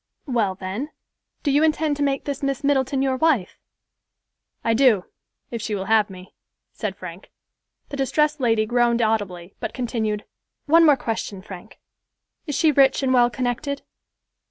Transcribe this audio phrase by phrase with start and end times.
[0.25, 0.89] "Well then,
[1.43, 3.59] do you intend to make this Miss Middleton your wife?"
[4.63, 5.05] "I do,
[5.51, 6.33] if she will have me,"
[6.71, 7.29] said Frank.
[7.89, 10.25] The distressed lady groaned audibly, but continued,
[10.65, 11.77] "One more question, Frank.
[12.47, 13.83] Is she rich and well connected?"